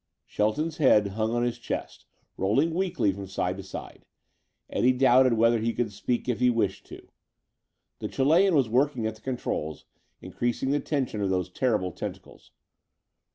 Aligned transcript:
Shelton's 0.25 0.77
head 0.77 1.09
hung 1.09 1.29
on 1.35 1.43
his 1.43 1.59
chest, 1.59 2.07
rolling 2.35 2.73
weakly 2.73 3.11
from 3.11 3.27
side 3.27 3.55
to 3.57 3.61
side. 3.63 4.03
Eddie 4.67 4.93
doubted 4.93 5.33
whether 5.33 5.59
he 5.59 5.73
could 5.75 5.91
speak 5.93 6.27
if 6.27 6.39
he 6.39 6.49
wished 6.49 6.87
to. 6.87 7.07
The 7.99 8.07
Chilean 8.07 8.55
was 8.55 8.67
working 8.67 9.05
at 9.05 9.13
the 9.13 9.21
controls, 9.21 9.85
increasing 10.19 10.71
the 10.71 10.79
tension 10.79 11.21
of 11.21 11.29
those 11.29 11.49
terrible 11.51 11.91
tentacles. 11.91 12.49